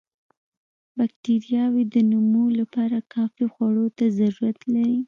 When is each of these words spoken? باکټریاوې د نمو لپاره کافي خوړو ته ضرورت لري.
باکټریاوې 0.97 1.83
د 1.93 1.95
نمو 2.09 2.45
لپاره 2.59 2.97
کافي 3.13 3.45
خوړو 3.53 3.85
ته 3.97 4.05
ضرورت 4.19 4.59
لري. 4.73 4.99